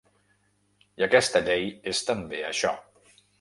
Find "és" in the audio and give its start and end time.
1.93-2.01